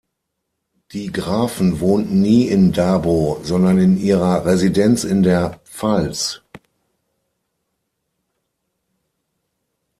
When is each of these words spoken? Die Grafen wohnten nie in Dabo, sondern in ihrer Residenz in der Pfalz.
Die 0.93 1.11
Grafen 1.11 1.79
wohnten 1.79 2.21
nie 2.23 2.47
in 2.47 2.71
Dabo, 2.71 3.39
sondern 3.43 3.77
in 3.77 3.97
ihrer 3.99 4.47
Residenz 4.47 5.03
in 5.03 5.21
der 5.21 5.59
Pfalz. 5.63 6.41